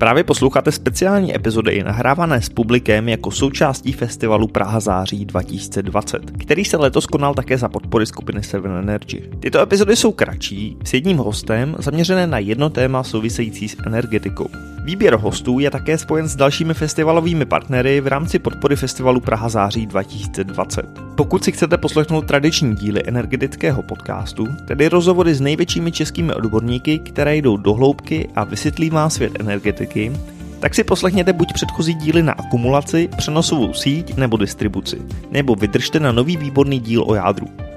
[0.00, 6.76] Právě posloucháte speciální epizody nahrávané s publikem jako součástí festivalu Praha září 2020, který se
[6.76, 9.22] letos konal také za podpory skupiny Seven Energy.
[9.40, 14.48] Tyto epizody jsou kratší, s jedním hostem, zaměřené na jedno téma související s energetikou.
[14.84, 19.86] Výběr hostů je také spojen s dalšími festivalovými partnery v rámci podpory festivalu Praha září
[19.86, 20.86] 2020.
[21.14, 27.36] Pokud si chcete poslechnout tradiční díly energetického podcastu, tedy rozhovory s největšími českými odborníky, které
[27.36, 30.12] jdou do hloubky a vysvětlí vám svět energetiky,
[30.60, 36.12] tak si poslechněte buď předchozí díly na akumulaci, přenosovou síť nebo distribuci, nebo vydržte na
[36.12, 37.69] nový výborný díl o jádru.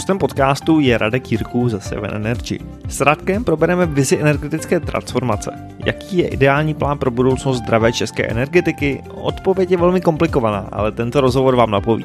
[0.00, 2.58] Hostem podcastu je Radek Jirků ze Seven Energy.
[2.88, 5.68] S Radkem probereme vizi energetické transformace.
[5.86, 9.02] Jaký je ideální plán pro budoucnost zdravé české energetiky?
[9.14, 12.04] Odpověď je velmi komplikovaná, ale tento rozhovor vám napoví.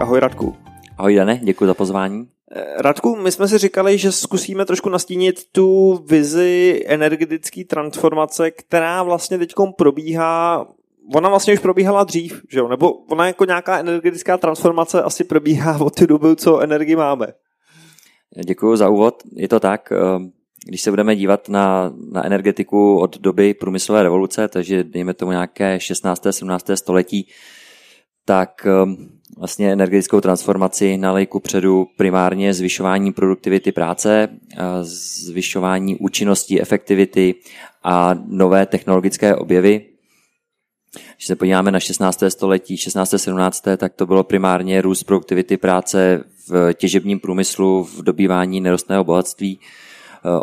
[0.00, 0.56] Ahoj Radku.
[0.96, 2.28] Ahoj Dane, děkuji za pozvání.
[2.56, 9.02] Eh, Radku, my jsme si říkali, že zkusíme trošku nastínit tu vizi energetické transformace, která
[9.02, 10.66] vlastně teď probíhá
[11.14, 12.68] ona vlastně už probíhala dřív, že jo?
[12.68, 17.26] Nebo ona jako nějaká energetická transformace asi probíhá od té doby, co energii máme.
[18.46, 19.22] Děkuji za úvod.
[19.36, 20.30] Je to tak, ehm,
[20.66, 25.80] když se budeme dívat na, na energetiku od doby průmyslové revoluce, takže dejme tomu nějaké
[25.80, 26.32] 16.
[26.32, 26.76] 17.
[26.76, 27.28] století,
[28.24, 28.96] tak ehm,
[29.38, 34.28] vlastně energetickou transformaci nalej ku předu primárně zvyšování produktivity práce,
[34.82, 37.34] zvyšování účinnosti, efektivity
[37.84, 39.86] a nové technologické objevy,
[41.16, 42.22] když se podíváme na 16.
[42.28, 43.14] století, 16.
[43.16, 43.64] 17.
[43.76, 49.60] tak to bylo primárně růst produktivity práce v těžebním průmyslu, v dobývání nerostného bohatství.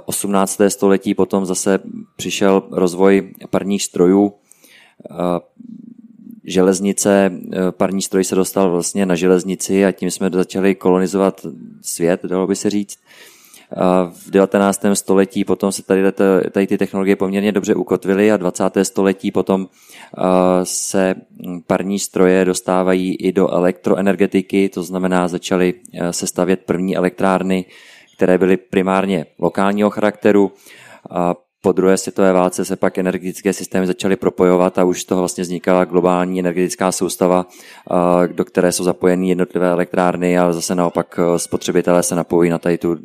[0.05, 0.61] 18.
[0.67, 1.79] století potom zase
[2.15, 4.33] přišel rozvoj parních strojů,
[6.43, 7.31] železnice,
[7.71, 11.45] parní stroj se dostal vlastně na železnici a tím jsme začali kolonizovat
[11.81, 12.99] svět, dalo by se říct
[14.09, 14.85] v 19.
[14.93, 16.11] století potom se tady,
[16.51, 18.63] tady ty technologie poměrně dobře ukotvily a 20.
[18.83, 19.67] století potom
[20.63, 21.15] se
[21.67, 25.73] parní stroje dostávají i do elektroenergetiky, to znamená začaly
[26.11, 27.65] se stavět první elektrárny,
[28.15, 30.51] které byly primárně lokálního charakteru.
[31.65, 35.41] Po druhé světové válce se pak energetické systémy začaly propojovat a už z toho vlastně
[35.41, 37.45] vznikala globální energetická soustava,
[38.31, 42.77] do které jsou zapojeny jednotlivé elektrárny a zase naopak e, spotřebitelé se napojí na tady
[42.77, 42.97] tu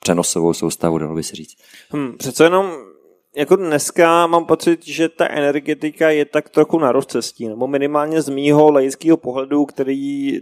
[0.00, 1.56] přenosovou soustavu, dalo by se říct.
[1.90, 2.72] Hmm, přece jenom
[3.36, 8.28] jako dneska mám pocit, že ta energetika je tak trochu na rozcestí, nebo minimálně z
[8.28, 10.40] mýho laického pohledu, který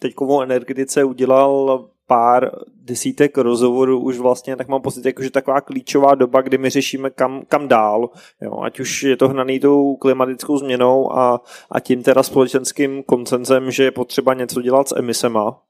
[0.00, 2.50] teďkovou energetice udělal pár
[2.82, 7.10] desítek rozhovorů už vlastně, tak mám pocit, jako, že taková klíčová doba, kdy my řešíme
[7.10, 8.10] kam, kam dál,
[8.40, 13.70] jo, ať už je to hnaný tou klimatickou změnou a, a tím teda společenským koncenzem,
[13.70, 15.60] že je potřeba něco dělat s emisema.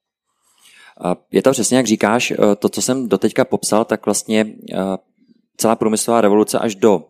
[1.33, 4.77] Je to přesně, jak říkáš, eh, to, co jsem doteďka popsal, tak vlastně eh,
[5.56, 7.05] celá průmyslová revoluce až do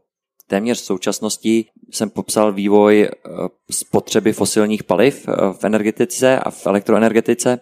[0.54, 3.30] téměř současnosti jsem popsal vývoj eh,
[3.70, 7.60] spotřeby fosilních paliv v energetice a v elektroenergetice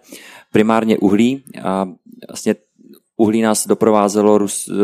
[0.53, 1.89] primárně uhlí a
[2.29, 2.55] vlastně
[3.17, 4.77] uhlí nás doprovázelo růst uh,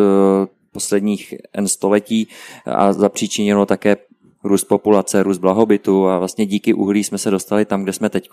[0.72, 2.28] posledních N století
[2.64, 3.96] a zapříčinilo také
[4.44, 8.30] růst populace, růst blahobytu a vlastně díky uhlí jsme se dostali tam, kde jsme teď.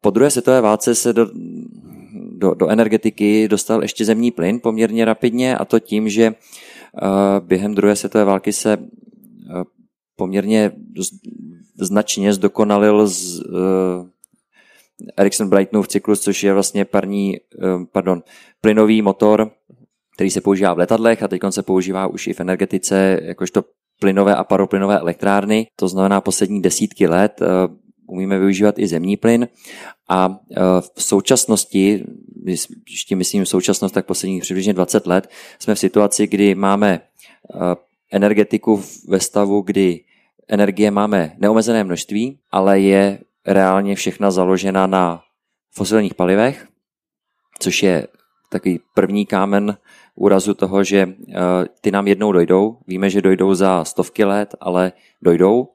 [0.00, 1.26] Po druhé světové válce se do,
[2.12, 6.34] do, do energetiky dostal ještě zemní plyn poměrně rapidně a to tím, že
[7.40, 8.78] během druhé světové války se
[10.16, 10.72] poměrně
[11.80, 13.42] značně zdokonalil z,
[15.16, 17.40] Ericsson Brightonův cyklus, což je vlastně parní, eh,
[17.92, 18.22] pardon,
[18.60, 19.50] plynový motor,
[20.14, 23.64] který se používá v letadlech a teď se používá už i v energetice, jakožto
[24.00, 25.66] plynové a paroplynové elektrárny.
[25.76, 27.40] To znamená poslední desítky let
[28.08, 29.48] umíme využívat i zemní plyn
[30.08, 30.60] a eh,
[30.94, 32.04] v současnosti,
[32.84, 37.00] když tím myslím v současnost, tak posledních přibližně 20 let, jsme v situaci, kdy máme
[38.12, 40.00] energetiku ve stavu, kdy
[40.48, 45.22] energie máme neomezené množství, ale je reálně všechna založena na
[45.70, 46.66] fosilních palivech,
[47.58, 48.06] což je
[48.50, 49.76] takový první kámen
[50.14, 51.34] úrazu toho, že eh,
[51.80, 52.78] ty nám jednou dojdou.
[52.86, 54.92] Víme, že dojdou za stovky let, ale
[55.22, 55.68] dojdou.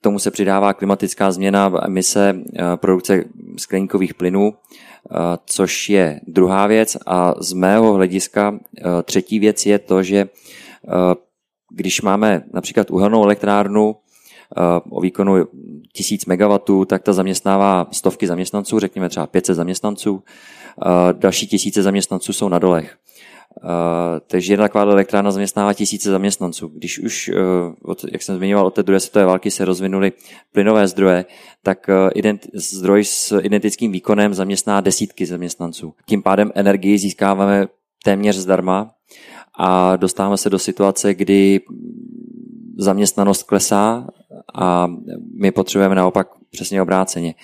[0.00, 3.24] Tomu se přidává klimatická změna, emise, eh, produkce
[3.56, 5.14] skleníkových plynů, eh,
[5.46, 6.96] což je druhá věc.
[7.06, 8.58] A z mého hlediska
[9.04, 10.28] třetí věc je to, že
[11.70, 13.96] když máme například uhelnou elektrárnu,
[14.56, 15.46] Eh, o výkonu
[15.92, 20.22] 1000 MW, tak ta zaměstnává stovky zaměstnanců, řekněme třeba 500 zaměstnanců.
[20.22, 22.96] Eh, další tisíce zaměstnanců jsou na dolech.
[23.64, 23.70] Uh,
[24.26, 26.68] takže jedna taková elektrárna zaměstnává tisíce zaměstnanců.
[26.68, 30.12] Když už, uh, od, jak jsem zmiňoval, od té druhé světové války se rozvinuly
[30.52, 31.24] plynové zdroje,
[31.62, 35.94] tak uh, ident, zdroj s identickým výkonem zaměstná desítky zaměstnanců.
[36.06, 37.66] Tím pádem energii získáváme
[38.04, 38.90] téměř zdarma
[39.58, 41.60] a dostáváme se do situace, kdy
[42.78, 44.06] zaměstnanost klesá
[44.54, 44.88] a
[45.40, 47.34] my potřebujeme naopak přesně obráceně.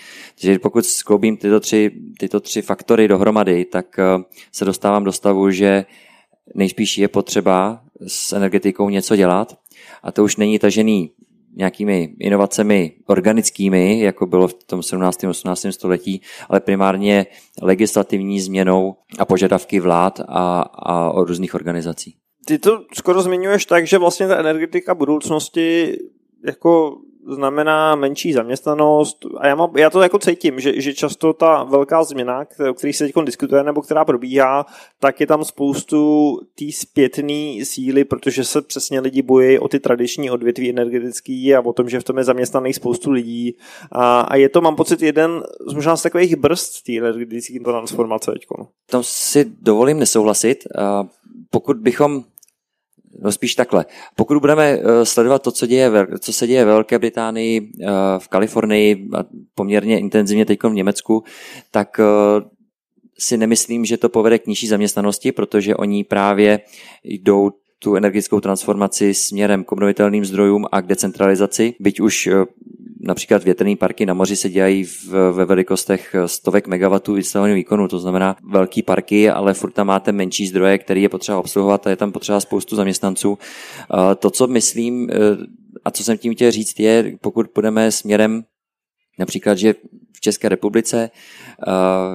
[0.40, 4.00] Takže pokud skloubím tyto tři, tyto tři faktory dohromady, tak
[4.52, 5.84] se dostávám do stavu, že
[6.54, 9.58] nejspíš je potřeba s energetikou něco dělat
[10.02, 11.10] a to už není tažený
[11.56, 15.24] nějakými inovacemi organickými, jako bylo v tom 17.
[15.24, 15.66] a 18.
[15.70, 17.26] století, ale primárně
[17.62, 22.16] legislativní změnou a požadavky vlád a, a různých organizací.
[22.46, 25.98] Ty to skoro zmiňuješ tak, že vlastně ta energetika budoucnosti
[26.46, 26.98] jako
[27.28, 32.04] znamená menší zaměstnanost a já, mám, já to jako cítím, že, že často ta velká
[32.04, 34.66] změna, o které se teď diskutuje nebo která probíhá,
[35.00, 40.30] tak je tam spoustu té zpětné síly, protože se přesně lidi bojí o ty tradiční
[40.30, 43.56] odvětví energetický a o tom, že v tom je zaměstnaných spoustu lidí
[43.92, 48.32] a, a je to, mám pocit, jeden z možná z takových brzd té energetické transformace
[48.32, 48.46] teď.
[48.90, 50.64] Tam si dovolím nesouhlasit.
[51.50, 52.24] Pokud bychom
[53.22, 53.86] No spíš takhle.
[54.16, 57.86] Pokud budeme eh, sledovat to, co, děje, co se děje ve Velké Británii, eh,
[58.18, 59.24] v Kalifornii a
[59.54, 61.24] poměrně intenzivně teď v Německu,
[61.70, 62.04] tak eh,
[63.18, 66.60] si nemyslím, že to povede k nižší zaměstnanosti, protože oni právě
[67.04, 72.28] jdou tu energetickou transformaci směrem k obnovitelným zdrojům a k decentralizaci, byť už
[73.06, 77.98] například větrné parky na moři se dělají v, ve velikostech stovek megawatů instalovaného výkonu, to
[77.98, 81.96] znamená velký parky, ale furt tam máte menší zdroje, který je potřeba obsluhovat a je
[81.96, 83.38] tam potřeba spoustu zaměstnanců.
[84.18, 85.14] To, co myslím e,
[85.84, 88.44] a co jsem tím chtěl říct, je, pokud půjdeme směrem
[89.18, 89.74] například, že
[90.16, 91.10] v České republice e,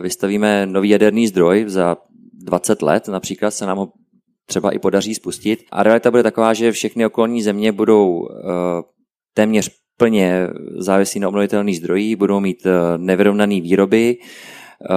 [0.02, 1.98] vystavíme nový jaderný zdroj za
[2.34, 3.92] 20 let, například se nám ho
[4.46, 5.64] třeba i podaří spustit.
[5.72, 8.34] A realita bude taková, že všechny okolní země budou e,
[9.34, 10.48] téměř plně
[10.78, 14.88] závislí na obnovitelných zdrojích, budou mít eh, nevyrovnaný výroby, eh,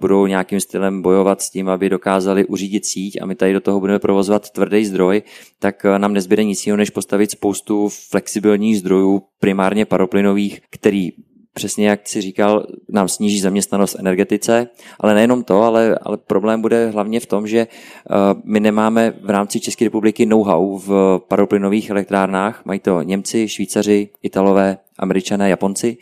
[0.00, 3.80] budou nějakým stylem bojovat s tím, aby dokázali uřídit síť a my tady do toho
[3.80, 5.22] budeme provozovat tvrdý zdroj,
[5.58, 11.10] tak eh, nám nezbyde nic jiného, než postavit spoustu flexibilních zdrojů, primárně paroplynových, který
[11.54, 14.68] přesně jak si říkal, nám sníží zaměstnanost energetice,
[15.00, 19.30] ale nejenom to, ale, ale problém bude hlavně v tom, že uh, my nemáme v
[19.30, 25.96] rámci České republiky know-how v paroplynových elektrárnách, mají to Němci, Švýcaři, Italové, Američané, Japonci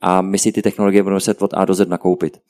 [0.00, 2.40] a my si ty technologie budeme muset od A do Z nakoupit.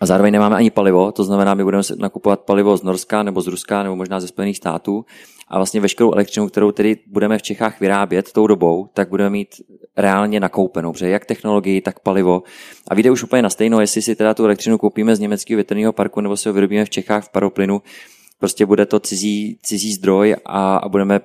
[0.00, 3.46] A zároveň nemáme ani palivo, to znamená, my budeme nakupovat palivo z Norska nebo z
[3.46, 5.04] Ruska nebo možná ze Spojených států
[5.48, 9.48] a vlastně veškerou elektřinu, kterou tedy budeme v Čechách vyrábět tou dobou, tak budeme mít
[9.96, 12.42] reálně nakoupenou, protože jak technologii, tak palivo.
[12.88, 15.92] A vyjde už úplně na stejno, jestli si teda tu elektřinu koupíme z německého větrného
[15.92, 17.82] parku nebo si ho vyrobíme v Čechách v paroplynu,
[18.38, 21.20] prostě bude to cizí, cizí zdroj a, a budeme,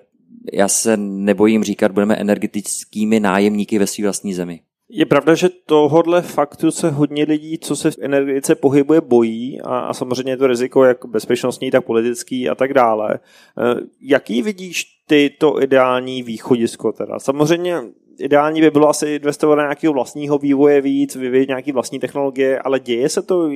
[0.54, 4.60] já se nebojím říkat, budeme energetickými nájemníky ve své vlastní zemi.
[4.94, 9.80] Je pravda, že tohodle faktu se hodně lidí, co se v energetice pohybuje, bojí a,
[9.80, 13.14] a samozřejmě je to riziko jak bezpečnostní, tak politický a tak dále.
[13.14, 13.20] E,
[14.02, 17.20] jaký vidíš ty to ideální východisko teda?
[17.20, 17.82] Samozřejmě
[18.20, 22.80] ideální by bylo asi investovat na nějakého vlastního vývoje víc, vyvíjet nějaký vlastní technologie, ale
[22.80, 23.50] děje se to?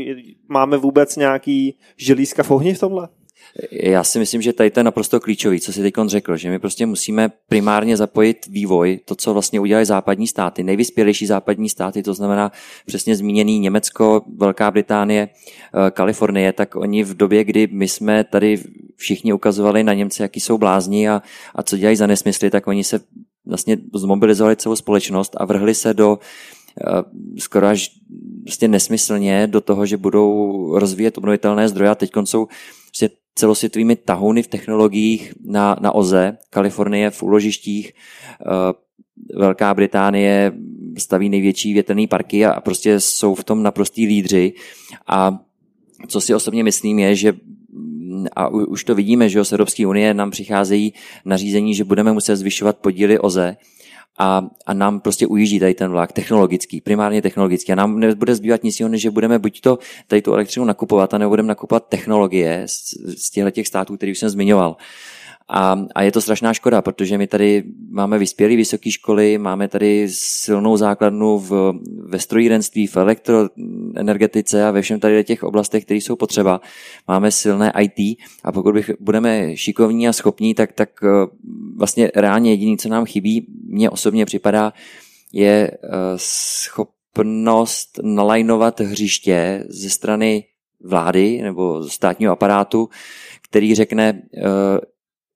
[0.48, 3.08] Máme vůbec nějaký želízka v ohni v tomhle?
[3.72, 6.60] Já si myslím, že tady to je naprosto klíčový, co si teď řekl, že my
[6.60, 12.14] prostě musíme primárně zapojit vývoj, to, co vlastně udělali západní státy, nejvyspělejší západní státy, to
[12.14, 12.52] znamená
[12.86, 18.60] přesně zmíněný Německo, Velká Británie, eh, Kalifornie, tak oni v době, kdy my jsme tady
[18.96, 21.22] všichni ukazovali na Němce, jaký jsou blázni a,
[21.56, 23.00] a co dělají za nesmysly, tak oni se
[23.46, 26.20] vlastně zmobilizovali celou společnost a vrhli se do
[26.88, 27.92] eh, skoro až
[28.46, 32.48] vlastně nesmyslně do toho, že budou rozvíjet obnovitelné zdroje a teď jsou
[33.00, 37.94] vlastně celosvětovými tahouny v technologiích na, na OZE, Kalifornie v úložištích,
[38.42, 38.86] eh,
[39.36, 40.52] Velká Británie
[40.98, 44.54] staví největší větrné parky a prostě jsou v tom naprostý lídři.
[45.08, 45.40] A
[46.08, 47.34] co si osobně myslím je, že
[48.36, 50.94] a už to vidíme, že z Evropské unie nám přicházejí
[51.26, 53.58] nařízení, že budeme muset zvyšovat podíly OZE,
[54.18, 57.72] a, a nám prostě ujíždí tady ten vlak technologický, primárně technologický.
[57.72, 61.14] A nám nebude zbývat nic jiného, než že budeme buď to tady tu elektřinu nakupovat,
[61.14, 64.78] a nebo budeme nakupovat technologie z, z těchto těch států, který už jsem zmiňoval.
[65.48, 70.08] A, a je to strašná škoda, protože my tady máme vyspělé vysoké školy, máme tady
[70.10, 71.74] silnou základnu v,
[72.06, 76.62] ve strojírenství, v elektroenergetice a ve všem tady těch oblastech, které jsou potřeba.
[77.08, 81.08] Máme silné IT a pokud bych, budeme šikovní a schopní, tak, tak eh,
[81.76, 84.74] vlastně reálně jediné, co nám chybí, mně osobně připadá,
[85.34, 85.78] je eh,
[86.16, 90.44] schopnost nalajnovat hřiště ze strany
[90.84, 92.90] vlády nebo státního aparátu,
[93.50, 94.42] který řekne uh,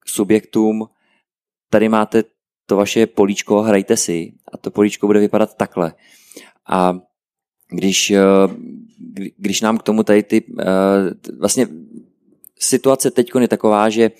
[0.10, 0.88] subjektům,
[1.70, 2.24] tady máte
[2.66, 5.94] to vaše políčko, hrajte si a to políčko bude vypadat takhle.
[6.70, 7.00] A
[7.70, 8.54] když, uh,
[9.38, 10.64] když nám k tomu tady ty, uh,
[11.40, 11.68] vlastně
[12.60, 14.12] situace teď je taková, že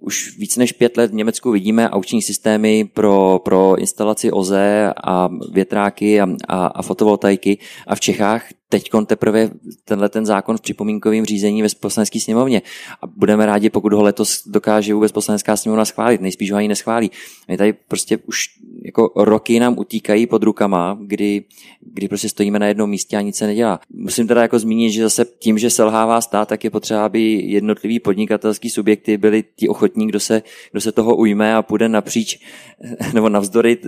[0.00, 5.28] už víc než pět let v Německu vidíme aukční systémy pro, pro instalaci OZE a
[5.52, 9.50] větráky a, a, a fotovoltaiky a v Čechách teď teprve
[9.84, 12.62] tenhle ten zákon v připomínkovém řízení ve poslanecké sněmovně.
[13.02, 16.20] A budeme rádi, pokud ho letos dokáže vůbec poslanecká sněmovna schválit.
[16.20, 17.10] Nejspíš ho ani neschválí.
[17.48, 18.44] My tady prostě už
[18.84, 21.44] jako roky nám utíkají pod rukama, kdy,
[21.80, 23.80] kdy prostě stojíme na jednom místě a nic se nedělá.
[23.90, 28.00] Musím teda jako zmínit, že zase tím, že selhává stát, tak je potřeba, aby jednotlivý
[28.00, 32.38] podnikatelský subjekty byli ti ochotní, kdo se, kdo se toho ujme a půjde napříč
[33.14, 33.78] nebo navzdory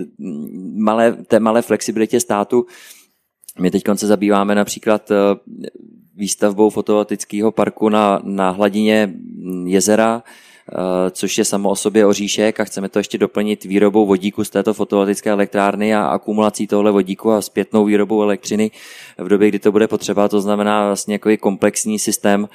[0.75, 2.65] malé, té malé flexibilitě státu
[3.59, 5.15] my teď se zabýváme například eh,
[6.15, 9.13] výstavbou fotovoltaického parku na, na hladině
[9.65, 14.43] jezera, eh, což je samo o sobě oříšek a chceme to ještě doplnit výrobou vodíku
[14.43, 18.71] z této fotovoltaické elektrárny a akumulací tohle vodíku a zpětnou výrobou elektřiny
[19.17, 20.27] v době, kdy to bude potřeba.
[20.27, 22.49] To znamená vlastně jako komplexní systém.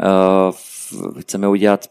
[0.00, 0.02] Eh,
[1.20, 1.86] chceme udělat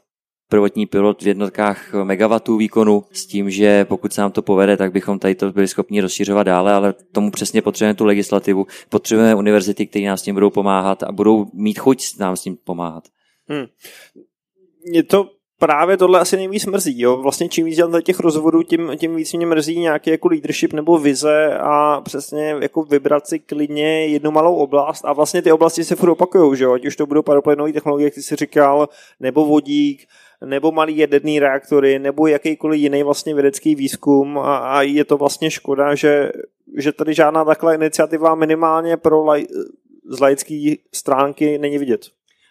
[0.49, 4.91] prvotní pilot v jednotkách megawatů výkonu s tím, že pokud se nám to povede, tak
[4.91, 8.67] bychom tady to byli schopni rozšiřovat dále, ale tomu přesně potřebujeme tu legislativu.
[8.89, 12.57] Potřebujeme univerzity, které nás s tím budou pomáhat a budou mít chuť nám s tím
[12.63, 13.03] pomáhat.
[13.47, 13.65] Hmm.
[14.93, 17.01] Je to právě tohle asi nejvíc mrzí.
[17.01, 17.17] Jo?
[17.17, 20.97] Vlastně čím víc dělám těch rozvodů, tím, tím víc mě mrzí nějaký jako leadership nebo
[20.97, 25.95] vize a přesně jako vybrat si klidně jednu malou oblast a vlastně ty oblasti se
[25.95, 26.73] furt opakují, že jo?
[26.73, 30.07] ať už to budou paroplynové technologie, jak jsi říkal, nebo vodík,
[30.45, 35.51] nebo malý jaderný reaktory, nebo jakýkoliv jiný vlastně vědecký výzkum a, a je to vlastně
[35.51, 36.31] škoda, že,
[36.77, 39.45] že tady žádná taková iniciativa minimálně pro laj,
[40.09, 42.01] z laické stránky není vidět.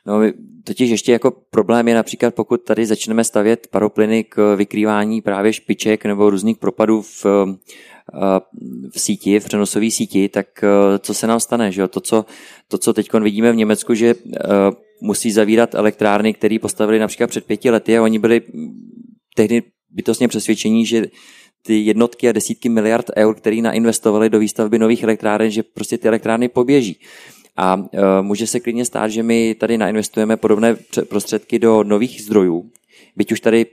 [0.07, 0.21] No,
[0.65, 6.05] totiž ještě jako problém je například, pokud tady začneme stavět paroplyny k vykrývání právě špiček
[6.05, 7.25] nebo různých propadů v,
[8.93, 10.47] v síti, v přenosové síti, tak
[10.99, 11.73] co se nám stane?
[11.73, 12.25] Že To, co,
[12.69, 14.15] to, co teď vidíme v Německu, že
[15.01, 18.43] musí zavírat elektrárny, které postavili například před pěti lety a oni byli
[19.37, 21.07] tehdy bytostně přesvědčení, že
[21.67, 26.09] ty jednotky a desítky miliard eur, které nainvestovali do výstavby nových elektráren, že prostě ty
[26.09, 26.99] elektrárny poběží.
[27.57, 27.87] A uh,
[28.21, 30.77] může se klidně stát, že my tady nainvestujeme podobné
[31.09, 32.71] prostředky do nových zdrojů,
[33.17, 33.67] byť už tady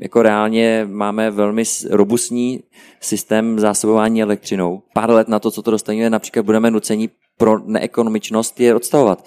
[0.00, 2.62] jako reálně máme velmi robustní
[3.00, 4.82] systém zásobování elektřinou.
[4.94, 9.24] Pár let na to, co to dostaneme, například budeme nuceni pro neekonomičnost je odstavovat.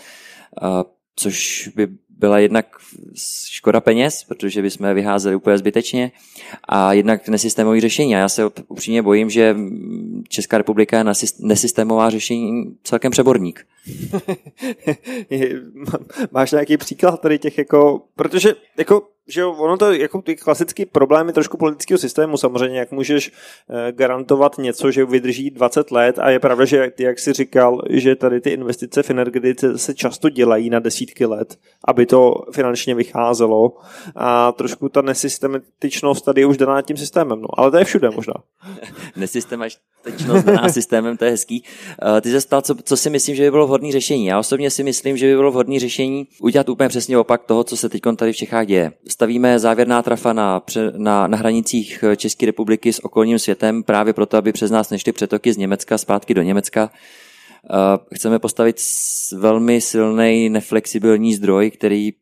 [0.62, 0.70] Uh,
[1.16, 2.66] což by byla jednak
[3.50, 6.12] škoda peněz, protože bychom vyházeli úplně zbytečně,
[6.68, 8.16] a jednak nesystémové řešení.
[8.16, 9.56] A já se upřímně bojím, že
[10.30, 13.66] Česká republika je na nesystémová řešení celkem přeborník.
[16.32, 20.86] Máš nějaký příklad tady těch jako, protože jako že jo, ono to jako ty klasický
[20.86, 23.32] problémy trošku politického systému samozřejmě, jak můžeš
[23.70, 27.82] eh, garantovat něco, že vydrží 20 let a je pravda, že ty, jak jsi říkal,
[27.90, 32.96] že tady ty investice v energetice se často dělají na desítky let, aby to finančně
[32.96, 33.78] vycházelo
[34.16, 38.10] a trošku ta nesystematičnost tady je už daná tím systémem, no, ale to je všude
[38.10, 38.34] možná.
[39.16, 41.64] Nesystematičnost daná systémem, to je hezký.
[42.18, 44.26] Eh, ty se co, co si myslím, že by bylo vhodné řešení.
[44.26, 47.78] Já osobně si myslím, že by bylo vhodné řešení udělat úplně přesně opak toho, co
[47.78, 50.64] se teď tady v Čechách děje stavíme závěrná trafa na,
[50.98, 55.12] na, na hranicích eh, České republiky s okolním světem právě proto, aby přes nás nešly
[55.12, 56.92] přetoky z Německa zpátky do Německa.
[57.70, 58.82] Eh, chceme postavit
[59.34, 62.14] velmi silný, neflexibilní zdroj, který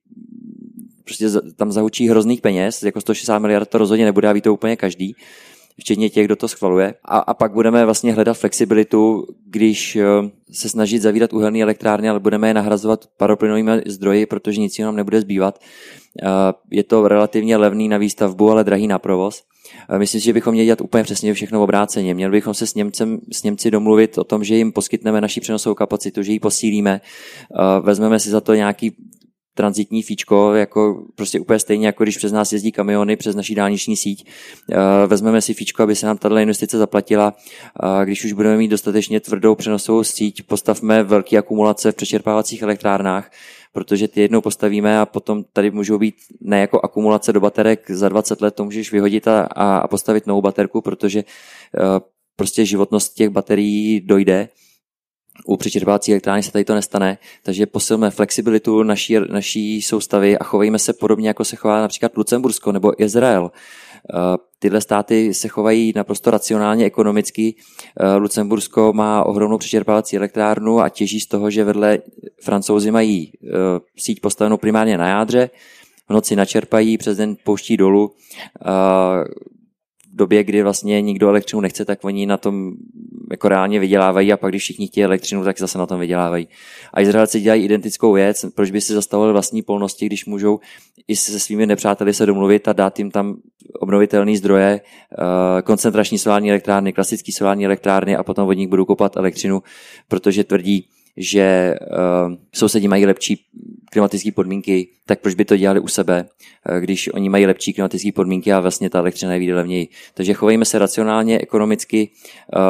[1.03, 4.75] prostě tam zahučí hrozných peněz, jako 160 miliard to rozhodně nebude a ví to úplně
[4.75, 5.15] každý,
[5.79, 6.93] včetně těch, kdo to schvaluje.
[7.05, 10.05] A, a pak budeme vlastně hledat flexibilitu, když eh,
[10.51, 15.21] se snažit zavírat uhelné elektrárny, ale budeme je nahrazovat paroplynovými zdroji, protože nic nám nebude
[15.21, 15.59] zbývat.
[16.71, 19.43] Je to relativně levný na výstavbu, ale drahý na provoz.
[19.97, 22.13] Myslím si, že bychom měli dělat úplně přesně všechno obráceně.
[22.13, 25.75] Měli bychom se s, Němcem, s Němci domluvit o tom, že jim poskytneme naši přenosovou
[25.75, 27.01] kapacitu, že ji posílíme,
[27.81, 28.95] vezmeme si za to nějaký
[29.53, 33.97] transitní fíčko, jako prostě úplně stejně, jako když přes nás jezdí kamiony přes naší dálniční
[33.97, 34.27] síť.
[35.07, 37.33] Vezmeme si fíčko, aby se nám tato investice zaplatila.
[38.03, 43.31] Když už budeme mít dostatečně tvrdou přenosovou síť, postavme velké akumulace v přečerpávacích elektrárnách,
[43.73, 48.09] protože ty jednou postavíme a potom tady můžou být ne jako akumulace do baterek, za
[48.09, 51.83] 20 let to můžeš vyhodit a, a postavit novou baterku, protože uh,
[52.35, 54.49] prostě životnost těch baterií dojde.
[55.45, 60.79] U přečerpávací elektrárny se tady to nestane, takže posilme flexibilitu naší, naší soustavy a chovejme
[60.79, 63.51] se podobně, jako se chová například Lucembursko nebo Izrael.
[64.59, 67.55] Tyhle státy se chovají naprosto racionálně ekonomicky.
[68.17, 71.99] Lucembursko má ohromnou přečerpávací elektrárnu a těží z toho, že vedle
[72.43, 73.31] francouzi mají
[73.97, 75.49] síť postavenou primárně na jádře,
[76.09, 78.11] v noci načerpají, přes den pouští dolů
[80.13, 82.73] v době, kdy vlastně nikdo elektřinu nechce, tak oni na tom
[83.31, 86.47] jako reálně vydělávají a pak když všichni chtějí elektřinu, tak zase na tom vydělávají.
[86.93, 90.59] A Izraelci dělají identickou věc, proč by si zastavovali vlastní polnosti, když můžou
[91.07, 93.35] i se svými nepřáteli se domluvit a dát jim tam
[93.79, 99.17] obnovitelné zdroje, eh, koncentrační solární elektrárny, klasické solární elektrárny a potom od nich budou kopat
[99.17, 99.63] elektřinu,
[100.07, 103.45] protože tvrdí, že uh, sousedí mají lepší
[103.93, 106.25] klimatické podmínky, tak proč by to dělali u sebe,
[106.69, 109.87] uh, když oni mají lepší klimatické podmínky a vlastně ta elektřina je levněji.
[110.13, 112.09] Takže chovejme se racionálně, ekonomicky,
[112.55, 112.61] uh,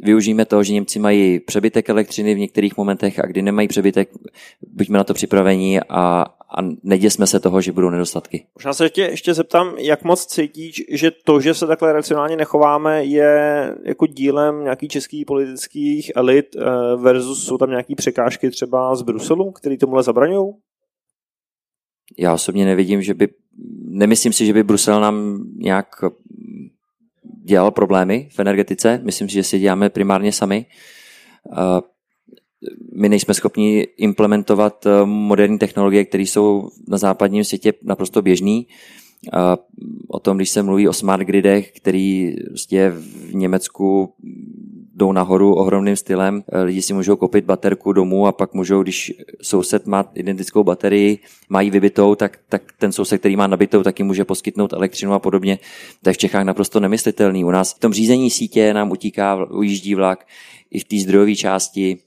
[0.00, 4.10] využijeme toho, že Němci mají přebytek elektřiny v některých momentech a kdy nemají přebytek,
[4.68, 6.24] buďme na to připraveni a,
[6.56, 8.46] a neděsme se toho, že budou nedostatky.
[8.54, 13.04] Možná se ještě, ještě zeptám, jak moc cítíš, že to, že se takhle racionálně nechováme,
[13.04, 16.62] je jako dílem nějaký českých politických elit eh,
[16.96, 20.52] versus jsou tam nějaké překážky třeba z Bruselu, který tomuhle zabraňují?
[22.18, 23.28] Já osobně nevidím, že by,
[23.84, 25.86] nemyslím si, že by Brusel nám nějak
[27.44, 29.00] dělal problémy v energetice.
[29.04, 30.66] Myslím si, že si děláme primárně sami.
[32.96, 38.62] My nejsme schopni implementovat eh, moderní technologie, které jsou na západním světě naprosto běžné.
[40.08, 44.14] O tom, když se mluví o smart gridech, který prostě v Německu
[44.94, 46.44] jdou nahoru ohromným stylem.
[46.52, 51.18] Eh, lidi si můžou koupit baterku domů a pak můžou, když soused má identickou baterii,
[51.48, 55.58] mají vybitou, tak, tak ten soused, který má nabitou, taky může poskytnout elektřinu a podobně.
[56.02, 57.44] To je v Čechách naprosto nemyslitelný.
[57.44, 60.26] U nás v tom řízení sítě nám utíká, ujíždí vlak
[60.70, 61.98] i v té zdrojové části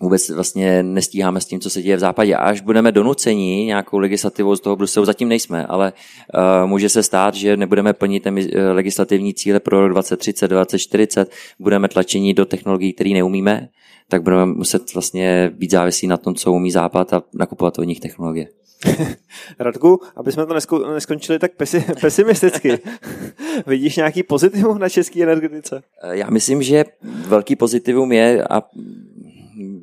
[0.00, 2.34] vůbec vlastně nestíháme s tím, co se děje v západě.
[2.34, 7.02] A až budeme donuceni nějakou legislativou z toho Bruselu, zatím nejsme, ale uh, může se
[7.02, 8.32] stát, že nebudeme plnit uh,
[8.72, 13.68] legislativní cíle pro rok 2030, 2040, budeme tlačeni do technologií, které neumíme,
[14.08, 18.00] tak budeme muset vlastně být závislí na tom, co umí Západ a nakupovat od nich
[18.00, 18.48] technologie.
[19.58, 22.78] Radku, aby jsme to nesko- neskončili tak pesi- pesimisticky.
[23.66, 25.82] Vidíš nějaký pozitivum na české energetice?
[26.02, 26.84] Eh, já myslím, že
[27.28, 28.62] velký pozitivum je a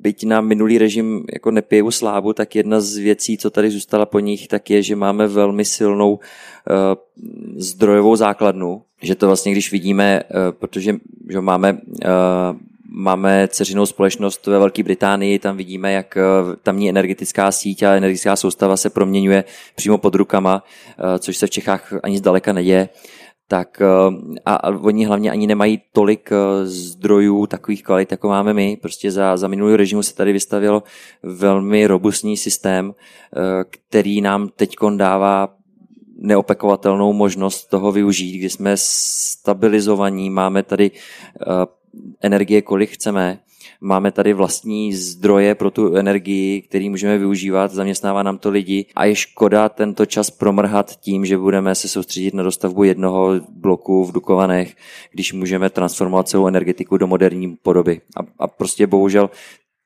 [0.04, 4.20] byť na minulý režim jako nepiju slávu, tak jedna z věcí, co tady zůstala po
[4.20, 6.20] nich, tak je, že máme velmi silnou uh,
[7.56, 10.96] zdrojovou základnu, že to vlastně, když vidíme, uh, protože
[11.30, 12.60] že máme uh,
[12.96, 16.18] máme ceřinou společnost ve Velké Británii, tam vidíme, jak
[16.64, 19.44] tamní energetická síť a energetická soustava se proměňuje
[19.76, 20.64] přímo pod rukama,
[21.20, 22.90] což se v Čechách ani zdaleka neděje
[23.54, 23.86] tak eh,
[24.46, 28.78] a, a oni hlavně ani nemají tolik eh, zdrojů takových kvalit, jako máme my.
[28.82, 30.84] Prostě za, za minulý režimu se tady vystavil
[31.24, 33.40] velmi robustní systém, eh,
[33.70, 35.54] který nám teď dává
[36.18, 40.92] neopekovatelnou možnost toho využít, kdy jsme stabilizovaní, máme tady
[42.22, 43.40] energie, kolik chceme,
[43.84, 49.06] máme tady vlastní zdroje pro tu energii, který můžeme využívat, zaměstnává nám to lidi a
[49.06, 54.12] je škoda tento čas promrhat tím, že budeme se soustředit na dostavbu jednoho bloku v
[54.12, 54.76] Dukovanech,
[55.12, 58.02] když můžeme transformovat celou energetiku do moderní podoby.
[58.18, 59.30] A, a prostě bohužel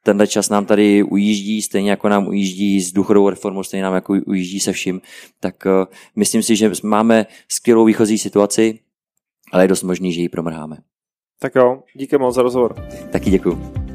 [0.04, 4.14] tenhle čas nám tady ujíždí, stejně jako nám ujíždí s důchodovou reformou, stejně nám jako
[4.26, 5.02] ujíždí se vším,
[5.40, 5.72] tak uh,
[6.16, 8.80] myslím si, že máme skvělou výchozí situaci,
[9.52, 10.78] ale je dost možný, že ji promrháme.
[11.40, 12.76] Tak jo, díky moc za rozhovor.
[13.12, 13.87] Taky děkuji.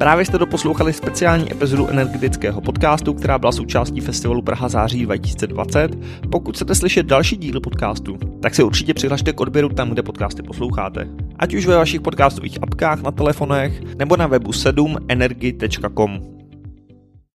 [0.00, 5.98] Právě jste doposlouchali speciální epizodu energetického podcastu, která byla součástí festivalu Praha září 2020.
[6.30, 10.42] Pokud chcete slyšet další díly podcastu, tak se určitě přihlašte k odběru tam, kde podcasty
[10.42, 11.08] posloucháte.
[11.38, 16.39] Ať už ve vašich podcastových apkách na telefonech nebo na webu 7energy.com.